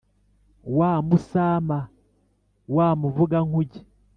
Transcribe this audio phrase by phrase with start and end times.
[0.77, 1.79] wa musama
[2.75, 3.79] wa muvugankuge